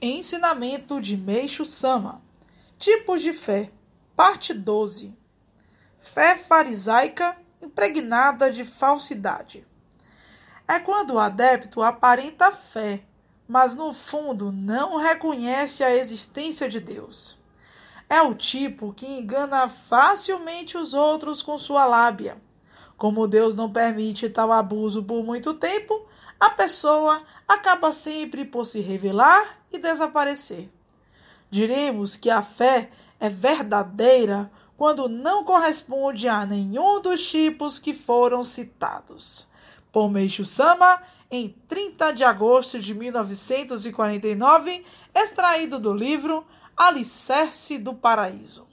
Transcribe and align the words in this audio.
Ensinamento 0.00 1.00
de 1.00 1.16
Meixo 1.16 1.64
Sama. 1.64 2.22
Tipos 2.78 3.20
de 3.20 3.32
fé. 3.32 3.72
Parte 4.14 4.54
12. 4.54 5.12
Fé 5.98 6.36
farisaica 6.36 7.36
impregnada 7.60 8.48
de 8.48 8.64
falsidade. 8.64 9.66
É 10.68 10.78
quando 10.78 11.14
o 11.14 11.18
adepto 11.18 11.82
aparenta 11.82 12.52
fé, 12.52 13.02
mas 13.48 13.74
no 13.74 13.92
fundo 13.92 14.52
não 14.52 14.98
reconhece 14.98 15.82
a 15.82 15.92
existência 15.92 16.68
de 16.68 16.78
Deus. 16.78 17.36
É 18.08 18.22
o 18.22 18.36
tipo 18.36 18.92
que 18.92 19.04
engana 19.04 19.68
facilmente 19.68 20.78
os 20.78 20.94
outros 20.94 21.42
com 21.42 21.58
sua 21.58 21.84
lábia. 21.84 22.40
Como 22.96 23.26
Deus 23.26 23.56
não 23.56 23.72
permite 23.72 24.30
tal 24.30 24.52
abuso 24.52 25.02
por 25.02 25.24
muito 25.24 25.54
tempo, 25.54 26.07
a 26.38 26.50
pessoa 26.50 27.22
acaba 27.46 27.90
sempre 27.92 28.44
por 28.44 28.64
se 28.64 28.80
revelar 28.80 29.58
e 29.72 29.78
desaparecer. 29.78 30.70
Diremos 31.50 32.16
que 32.16 32.30
a 32.30 32.42
fé 32.42 32.90
é 33.18 33.28
verdadeira 33.28 34.50
quando 34.76 35.08
não 35.08 35.42
corresponde 35.42 36.28
a 36.28 36.46
nenhum 36.46 37.00
dos 37.00 37.26
tipos 37.28 37.78
que 37.78 37.92
foram 37.92 38.44
citados. 38.44 39.48
Por 39.90 40.12
Sama, 40.44 41.02
em 41.30 41.48
30 41.66 42.12
de 42.12 42.22
agosto 42.22 42.78
de 42.78 42.94
1949, 42.94 44.84
extraído 45.14 45.80
do 45.80 45.92
livro 45.92 46.46
Alicerce 46.76 47.78
do 47.78 47.94
Paraíso. 47.94 48.67